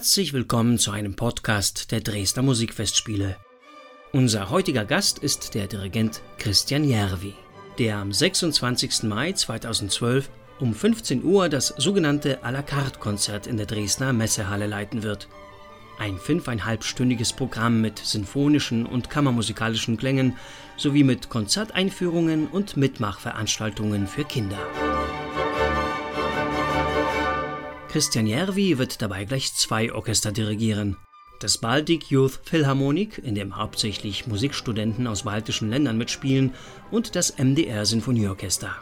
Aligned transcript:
Herzlich 0.00 0.32
willkommen 0.32 0.78
zu 0.78 0.92
einem 0.92 1.14
Podcast 1.14 1.92
der 1.92 2.00
Dresdner 2.00 2.42
Musikfestspiele. 2.42 3.36
Unser 4.14 4.48
heutiger 4.48 4.86
Gast 4.86 5.18
ist 5.18 5.52
der 5.52 5.66
Dirigent 5.66 6.22
Christian 6.38 6.84
Järvi, 6.84 7.34
der 7.78 7.98
am 7.98 8.10
26. 8.10 9.02
Mai 9.02 9.32
2012 9.32 10.30
um 10.58 10.72
15 10.72 11.22
Uhr 11.22 11.50
das 11.50 11.74
sogenannte 11.76 12.42
à 12.42 12.50
la 12.50 12.62
carte 12.62 12.98
Konzert 12.98 13.46
in 13.46 13.58
der 13.58 13.66
Dresdner 13.66 14.14
Messehalle 14.14 14.66
leiten 14.66 15.02
wird. 15.02 15.28
Ein 15.98 16.16
fünfeinhalbstündiges 16.16 17.34
Programm 17.34 17.82
mit 17.82 17.98
sinfonischen 17.98 18.86
und 18.86 19.10
kammermusikalischen 19.10 19.98
Klängen 19.98 20.34
sowie 20.78 21.04
mit 21.04 21.28
Konzerteinführungen 21.28 22.46
und 22.46 22.78
Mitmachveranstaltungen 22.78 24.06
für 24.06 24.24
Kinder. 24.24 24.56
Christian 27.90 28.28
Järvi 28.28 28.78
wird 28.78 29.02
dabei 29.02 29.24
gleich 29.24 29.52
zwei 29.52 29.92
Orchester 29.92 30.30
dirigieren. 30.30 30.96
Das 31.40 31.58
Baltic 31.58 32.08
Youth 32.08 32.38
Philharmonic, 32.44 33.18
in 33.18 33.34
dem 33.34 33.56
hauptsächlich 33.56 34.28
Musikstudenten 34.28 35.08
aus 35.08 35.24
baltischen 35.24 35.70
Ländern 35.70 35.98
mitspielen, 35.98 36.52
und 36.92 37.16
das 37.16 37.36
MDR 37.36 37.84
Sinfonieorchester. 37.84 38.76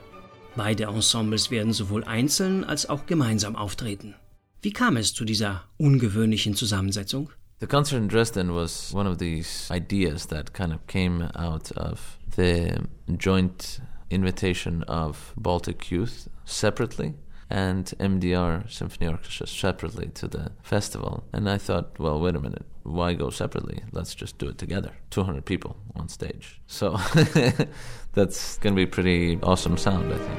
Beide 0.57 0.85
Ensembles 0.85 1.51
werden 1.51 1.73
sowohl 1.73 2.05
einzeln 2.05 2.65
als 2.65 2.91
auch 2.91 3.07
gemeinsam 3.07 3.57
auftreten. 3.57 4.15
Wie 4.61 4.75
kam 4.75 4.99
es 4.99 5.15
zu 5.15 5.25
dieser 5.25 5.65
ungewöhnlichen 5.79 6.55
Zusammensetzung? 6.55 7.31
The 7.61 7.67
concert 7.67 8.03
in 8.03 8.11
Dresden 8.11 8.55
was 8.55 8.93
one 8.93 9.09
of 9.09 9.17
these 9.17 9.73
ideas 9.75 10.29
that 10.29 10.53
kind 10.53 10.75
of 10.75 10.87
came 10.87 11.31
out 11.35 11.73
of 11.79 12.19
the 12.37 12.75
joint 13.19 13.81
invitation 14.11 14.83
of 14.83 15.33
Baltic 15.35 15.91
Youth 15.91 16.29
separately 16.45 17.15
and 17.51 17.87
MDR 17.99 18.71
Symphony 18.71 19.09
Orchestra 19.09 19.47
separately 19.47 20.09
to 20.15 20.29
the 20.29 20.53
festival. 20.63 21.25
And 21.33 21.49
I 21.49 21.59
thought, 21.59 21.99
well, 21.99 22.21
wait 22.21 22.37
a 22.37 22.41
minute, 22.41 22.65
why 22.83 23.15
go 23.15 23.31
separately? 23.31 23.83
Let's 23.93 24.15
just 24.15 24.39
do 24.39 24.49
it 24.49 24.59
together. 24.59 24.93
200 25.11 25.45
people 25.45 25.77
on 25.97 26.09
stage. 26.09 26.61
So 26.67 26.97
that's 28.13 28.59
going 28.59 28.75
to 28.75 28.77
be 28.77 28.87
pretty 28.87 29.39
awesome 29.43 29.77
sound, 29.77 30.13
I 30.13 30.19
think. 30.19 30.39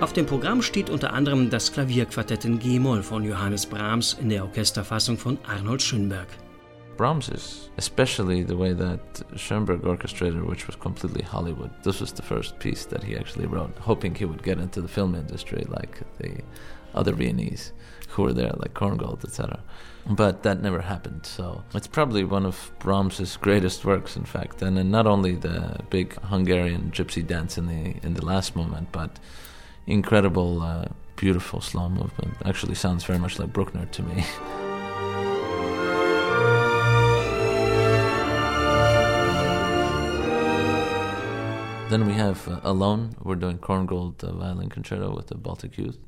Auf 0.00 0.14
dem 0.14 0.24
Programm 0.24 0.62
steht 0.62 0.88
unter 0.88 1.12
anderem 1.12 1.50
das 1.50 1.72
Klavierquartett 1.72 2.46
in 2.46 2.58
G-Moll 2.58 3.02
von 3.02 3.22
Johannes 3.22 3.66
Brahms 3.66 4.14
in 4.14 4.30
der 4.30 4.44
Orchesterfassung 4.44 5.18
von 5.18 5.36
Arnold 5.44 5.82
Schönberg. 5.82 6.28
Brahms 7.00 7.30
is, 7.30 7.70
especially 7.78 8.42
the 8.42 8.58
way 8.58 8.74
that 8.74 9.22
Schoenberg 9.34 9.86
orchestrated, 9.86 10.44
which 10.44 10.66
was 10.66 10.76
completely 10.76 11.22
Hollywood. 11.22 11.70
This 11.82 11.98
was 11.98 12.12
the 12.12 12.20
first 12.20 12.58
piece 12.58 12.84
that 12.84 13.02
he 13.02 13.16
actually 13.16 13.46
wrote, 13.46 13.74
hoping 13.78 14.14
he 14.14 14.26
would 14.26 14.42
get 14.42 14.58
into 14.58 14.82
the 14.82 14.86
film 14.96 15.14
industry 15.14 15.64
like 15.70 16.02
the 16.18 16.42
other 16.94 17.14
Viennese 17.14 17.72
who 18.10 18.24
were 18.24 18.34
there, 18.34 18.52
like 18.58 18.74
Korngold, 18.74 19.24
etc. 19.24 19.62
But 20.10 20.42
that 20.42 20.60
never 20.60 20.82
happened. 20.82 21.24
So 21.24 21.64
it's 21.72 21.86
probably 21.86 22.22
one 22.22 22.44
of 22.44 22.70
Brahms's 22.80 23.38
greatest 23.38 23.86
works, 23.86 24.14
in 24.14 24.26
fact. 24.26 24.60
And, 24.60 24.78
and 24.78 24.90
not 24.90 25.06
only 25.06 25.36
the 25.36 25.78
big 25.88 26.20
Hungarian 26.24 26.90
gypsy 26.90 27.26
dance 27.26 27.56
in 27.56 27.66
the 27.66 27.96
in 28.06 28.12
the 28.12 28.26
last 28.26 28.54
moment, 28.54 28.88
but 28.92 29.18
incredible, 29.86 30.60
uh, 30.60 30.84
beautiful 31.16 31.62
slow 31.62 31.88
movement. 31.88 32.34
Actually, 32.44 32.74
sounds 32.74 33.04
very 33.04 33.18
much 33.18 33.38
like 33.38 33.54
Bruckner 33.54 33.86
to 33.86 34.02
me. 34.02 34.22
then 41.90 42.06
we 42.06 42.12
have 42.12 42.46
uh, 42.46 42.60
Alone. 42.62 43.16
We're 43.20 43.34
doing 43.34 43.58
Korngold 43.58 44.22
uh, 44.22 44.32
violin 44.32 44.68
concerto 44.68 45.12
with 45.12 45.26
the 45.26 45.34
Baltic 45.34 45.76
Youth, 45.76 45.98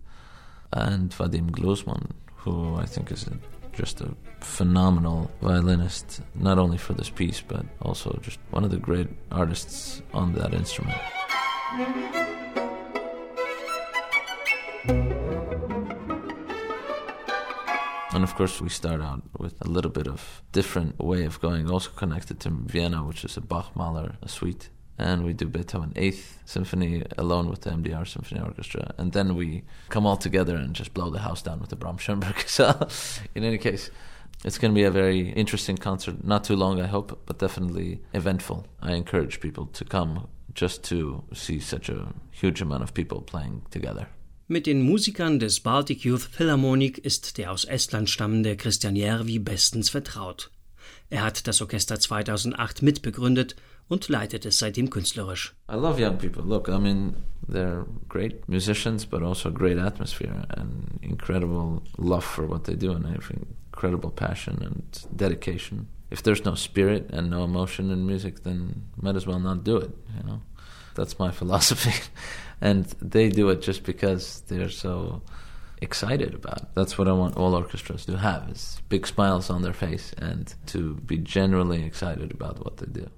and 0.72 1.10
Vadim 1.10 1.50
Gluzman, 1.50 2.12
who 2.36 2.76
I 2.76 2.86
think 2.86 3.10
is 3.10 3.26
a, 3.26 3.36
just 3.72 4.00
a 4.00 4.14
phenomenal 4.40 5.28
violinist, 5.40 6.20
not 6.36 6.56
only 6.58 6.78
for 6.78 6.92
this 6.94 7.10
piece 7.10 7.40
but 7.40 7.66
also 7.80 8.16
just 8.22 8.38
one 8.50 8.62
of 8.62 8.70
the 8.70 8.78
great 8.78 9.08
artists 9.32 10.02
on 10.14 10.34
that 10.34 10.54
instrument. 10.54 11.00
And 18.14 18.22
of 18.22 18.36
course, 18.36 18.60
we 18.60 18.68
start 18.68 19.00
out 19.00 19.22
with 19.36 19.54
a 19.62 19.68
little 19.68 19.90
bit 19.90 20.06
of 20.06 20.42
different 20.52 20.98
way 21.00 21.24
of 21.24 21.40
going, 21.40 21.68
also 21.68 21.90
connected 21.90 22.38
to 22.40 22.50
Vienna, 22.50 23.02
which 23.02 23.24
is 23.24 23.36
a 23.36 23.40
Bach 23.40 23.74
Mahler 23.74 24.16
suite. 24.26 24.68
And 24.98 25.24
we 25.24 25.32
do 25.32 25.48
Beethoven 25.48 25.92
Eighth 25.96 26.38
Symphony 26.44 27.02
alone 27.16 27.48
with 27.48 27.62
the 27.62 27.70
MDR 27.70 28.06
Symphony 28.06 28.40
Orchestra, 28.40 28.94
and 28.98 29.12
then 29.12 29.34
we 29.34 29.64
come 29.88 30.06
all 30.06 30.16
together 30.16 30.54
and 30.54 30.74
just 30.74 30.94
blow 30.94 31.10
the 31.10 31.20
house 31.20 31.42
down 31.42 31.60
with 31.60 31.70
the 31.70 31.76
Brahms 31.76 32.02
Schoenberg. 32.02 32.36
So, 32.46 32.88
in 33.34 33.42
any 33.42 33.58
case, 33.58 33.90
it's 34.44 34.58
going 34.58 34.72
to 34.72 34.74
be 34.74 34.84
a 34.84 34.90
very 34.90 35.30
interesting 35.30 35.76
concert. 35.76 36.24
Not 36.24 36.44
too 36.44 36.56
long, 36.56 36.80
I 36.80 36.86
hope, 36.86 37.22
but 37.26 37.38
definitely 37.38 38.00
eventful. 38.12 38.66
I 38.82 38.92
encourage 38.92 39.40
people 39.40 39.66
to 39.66 39.84
come 39.84 40.28
just 40.54 40.82
to 40.84 41.24
see 41.32 41.60
such 41.60 41.88
a 41.88 42.12
huge 42.30 42.60
amount 42.60 42.82
of 42.82 42.92
people 42.92 43.22
playing 43.22 43.62
together. 43.70 44.06
Mit 44.48 44.66
den 44.66 44.82
Musikern 44.82 45.38
des 45.38 45.60
Baltic 45.60 46.04
Youth 46.04 46.24
Philharmonic 46.24 46.98
ist 46.98 47.38
der 47.38 47.52
aus 47.52 47.64
Estland 47.64 48.10
stammende 48.10 48.56
Kristjan 48.56 48.96
Järvi 48.96 49.38
bestens 49.38 49.88
vertraut. 49.88 50.50
Er 51.12 51.24
hat 51.24 51.46
das 51.46 51.60
Orchester 51.60 52.00
2008 52.00 52.80
mitbegründet 52.80 53.54
und 53.86 54.08
leitet 54.08 54.46
es 54.46 54.58
seitdem 54.58 54.88
künstlerisch. 54.88 55.54
I 55.70 55.74
love 55.74 56.00
young 56.02 56.16
people. 56.16 56.42
Look, 56.42 56.70
I 56.70 56.78
mean, 56.78 57.16
they're 57.46 57.84
great 58.08 58.48
musicians, 58.48 59.04
but 59.04 59.22
also 59.22 59.50
great 59.50 59.76
atmosphere 59.76 60.46
and 60.56 60.98
incredible 61.02 61.82
love 61.98 62.24
for 62.24 62.48
what 62.48 62.64
they 62.64 62.74
do 62.74 62.92
and 62.92 63.04
incredible 63.04 64.10
passion 64.10 64.62
and 64.62 64.82
dedication. 65.14 65.88
If 66.10 66.22
there's 66.22 66.46
no 66.46 66.54
spirit 66.54 67.10
and 67.12 67.28
no 67.28 67.44
emotion 67.44 67.90
in 67.90 68.06
music, 68.06 68.42
then 68.44 68.84
might 68.96 69.14
as 69.14 69.26
well 69.26 69.38
not 69.38 69.64
do 69.64 69.76
it, 69.76 69.90
you 70.16 70.26
know? 70.26 70.40
That's 70.94 71.18
my 71.18 71.30
philosophy. 71.40 71.92
and 72.58 72.86
they 73.02 73.28
do 73.28 73.50
it 73.50 73.60
just 73.60 73.84
because 73.84 74.42
they're 74.48 74.70
so 74.70 75.20
excited 75.82 76.34
about. 76.34 76.74
That's 76.74 76.96
what 76.96 77.08
I 77.08 77.12
want 77.12 77.36
all 77.36 77.54
orchestras 77.54 78.06
to 78.06 78.18
have 78.18 78.48
is 78.50 78.80
big 78.88 79.06
smiles 79.06 79.50
on 79.50 79.62
their 79.62 79.74
face 79.74 80.14
and 80.18 80.54
to 80.66 80.94
be 81.06 81.18
genuinely 81.18 81.84
excited 81.84 82.30
about 82.32 82.64
what 82.64 82.76
they 82.78 82.86
do. 82.86 83.08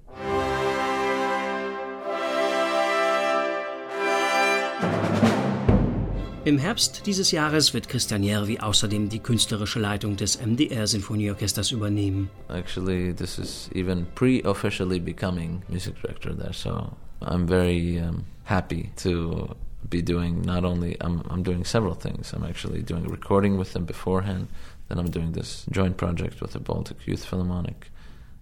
Im 6.45 6.59
Herbst 6.59 7.07
dieses 7.07 7.31
Jahres 7.31 7.73
wird 7.73 7.89
Kristjan 7.89 8.21
Järvi 8.21 8.59
außerdem 8.59 9.09
die 9.09 9.17
künstlerische 9.17 9.79
Leitung 9.79 10.15
des 10.15 10.39
MDR 10.39 10.85
Sinfonieorchesters 10.85 11.71
übernehmen. 11.71 12.29
Actually, 12.49 13.15
this 13.15 13.39
is 13.39 13.67
even 13.73 14.05
pre-officially 14.13 14.99
becoming 14.99 15.63
music 15.69 15.95
director 15.99 16.35
there, 16.35 16.53
so 16.53 16.95
I'm 17.21 17.47
very 17.47 17.99
um, 17.99 18.25
happy 18.43 18.91
to 18.97 19.55
be 19.89 20.01
doing 20.01 20.41
not 20.41 20.65
only 20.65 20.97
I'm 21.01 21.21
I'm 21.29 21.43
doing 21.43 21.63
several 21.63 21.95
things. 21.95 22.33
I'm 22.33 22.43
actually 22.43 22.81
doing 22.81 23.05
a 23.05 23.09
recording 23.09 23.57
with 23.57 23.73
them 23.73 23.85
beforehand. 23.85 24.47
Then 24.87 24.99
I'm 24.99 25.09
doing 25.09 25.31
this 25.31 25.65
joint 25.71 25.97
project 25.97 26.41
with 26.41 26.51
the 26.51 26.59
Baltic 26.59 27.07
Youth 27.07 27.25
Philharmonic, 27.25 27.91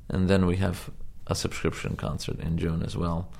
and 0.09 0.29
then 0.29 0.45
we 0.45 0.57
have 0.57 0.89
a 1.27 1.35
subscription 1.35 1.95
concert 1.95 2.39
in 2.39 2.57
June 2.57 2.83
as 2.83 2.97
well, 2.97 3.31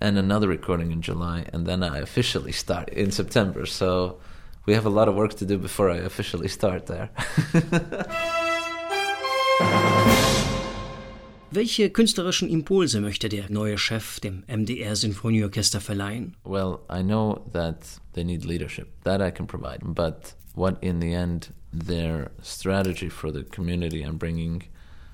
and 0.00 0.16
another 0.16 0.48
recording 0.48 0.92
in 0.92 1.02
July, 1.02 1.46
and 1.52 1.66
then 1.66 1.82
I 1.82 1.98
officially 1.98 2.52
start 2.52 2.88
in 2.90 3.10
September. 3.10 3.66
So 3.66 4.18
we 4.64 4.74
have 4.74 4.86
a 4.86 4.90
lot 4.90 5.08
of 5.08 5.16
work 5.16 5.34
to 5.34 5.46
do 5.46 5.58
before 5.58 5.90
I 5.90 5.96
officially 5.96 6.48
start 6.48 6.86
there. 6.86 7.10
Welche 11.54 11.90
künstlerischen 11.90 12.48
Impulse 12.48 12.98
möchte 13.02 13.28
der 13.28 13.50
neue 13.50 13.76
Chef 13.76 14.20
dem 14.20 14.42
MDR 14.46 14.96
Sinfonieorchester 14.96 15.82
verleihen? 15.82 16.34
Well, 16.44 16.78
I 16.88 17.02
know 17.02 17.44
that 17.52 18.00
they 18.14 18.24
need 18.24 18.46
leadership. 18.46 18.88
That 19.04 19.20
I 19.20 19.30
can 19.30 19.46
provide. 19.46 19.80
But 19.82 20.34
what 20.54 20.82
in 20.82 21.00
the 21.00 21.12
end 21.12 21.52
their 21.70 22.30
strategy 22.42 23.10
for 23.10 23.30
the 23.30 23.44
community 23.44 24.02
and 24.02 24.18
bringing 24.18 24.64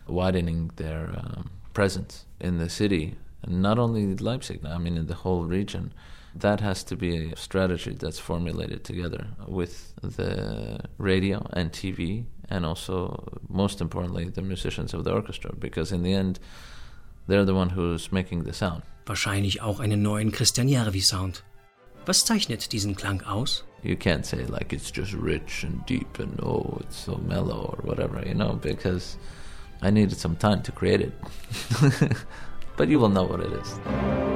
widening 0.06 0.70
their 0.76 1.10
um, 1.16 1.50
presence 1.74 2.24
in 2.40 2.58
the 2.58 2.68
city, 2.68 3.16
and 3.42 3.60
not 3.60 3.80
only 3.80 4.14
Leipzig, 4.14 4.64
I 4.64 4.78
mean 4.78 4.96
in 4.96 5.08
the 5.08 5.14
whole 5.14 5.44
region. 5.44 5.92
That 6.40 6.60
has 6.60 6.84
to 6.84 6.96
be 6.96 7.32
a 7.32 7.36
strategy 7.36 7.96
that's 7.98 8.18
formulated 8.20 8.84
together 8.84 9.26
with 9.48 9.92
the 10.02 10.80
radio 10.98 11.44
and 11.52 11.72
TV 11.72 12.26
and 12.48 12.64
also, 12.64 13.40
most 13.48 13.80
importantly, 13.80 14.28
the 14.28 14.42
musicians 14.42 14.94
of 14.94 15.04
the 15.04 15.12
orchestra, 15.12 15.52
because 15.58 15.90
in 15.92 16.02
the 16.02 16.14
end, 16.14 16.38
they're 17.26 17.44
the 17.44 17.54
one 17.54 17.70
who's 17.70 18.12
making 18.12 18.44
the 18.44 18.52
sound. 18.52 18.82
Wahrscheinlich 19.04 19.62
auch 19.62 19.80
einen 19.80 20.02
neuen 20.02 20.30
Kristjan 20.30 20.68
Järvi-Sound. 20.68 21.42
Was 22.06 22.24
zeichnet 22.24 22.72
diesen 22.72 22.94
Klang 22.94 23.22
aus? 23.22 23.64
You 23.82 23.96
can't 23.96 24.24
say 24.24 24.44
like 24.44 24.72
it's 24.72 24.90
just 24.90 25.12
rich 25.14 25.64
and 25.64 25.84
deep 25.86 26.18
and 26.18 26.40
oh, 26.42 26.78
it's 26.80 26.96
so 26.96 27.16
mellow 27.26 27.74
or 27.76 27.78
whatever, 27.82 28.22
you 28.26 28.34
know, 28.34 28.54
because 28.54 29.18
I 29.82 29.90
needed 29.90 30.16
some 30.18 30.36
time 30.36 30.62
to 30.62 30.72
create 30.72 31.00
it. 31.00 31.12
but 32.76 32.88
you 32.88 32.98
will 32.98 33.10
know 33.10 33.24
what 33.24 33.40
it 33.40 33.52
is. 33.52 34.27